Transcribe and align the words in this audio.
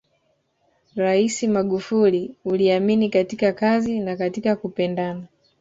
Rais 0.95 1.43
Magufuli 1.47 2.35
uliamini 2.45 3.09
katika 3.09 3.53
kazi 3.53 3.99
na 3.99 4.17
katika 4.17 4.55
kupendana 4.55 5.27